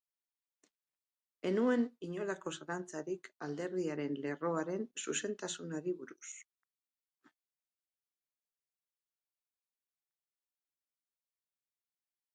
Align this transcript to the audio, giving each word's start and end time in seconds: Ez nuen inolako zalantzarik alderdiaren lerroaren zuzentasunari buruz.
Ez 1.47 1.49
nuen 1.57 1.83
inolako 2.07 2.53
zalantzarik 2.61 3.29
alderdiaren 3.47 4.17
lerroaren 4.23 4.87
zuzentasunari 5.03 5.95
buruz. 6.01 6.33